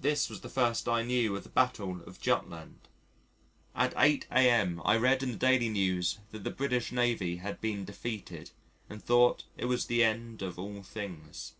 This 0.00 0.30
was 0.30 0.42
the 0.42 0.48
first 0.48 0.86
I 0.86 1.02
knew 1.02 1.34
of 1.34 1.42
the 1.42 1.48
Battle 1.48 2.02
of 2.04 2.20
Jutland. 2.20 2.78
At 3.74 3.92
8 3.96 4.28
a.m. 4.30 4.80
I 4.84 4.96
read 4.96 5.24
in 5.24 5.32
the 5.32 5.36
Daily 5.36 5.68
News 5.68 6.20
that 6.30 6.44
the 6.44 6.52
British 6.52 6.92
Navy 6.92 7.38
had 7.38 7.60
been 7.60 7.84
defeated, 7.84 8.52
and 8.88 9.02
thought 9.02 9.42
it 9.56 9.64
was 9.64 9.86
the 9.86 10.04
end 10.04 10.40
of 10.42 10.56
all 10.56 10.84
things. 10.84 11.54